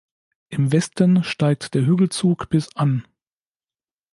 Im 0.49 0.71
Westen 0.71 1.23
steigt 1.23 1.75
der 1.75 1.85
Hügelzug 1.85 2.49
bis 2.49 2.75
an. 2.75 3.05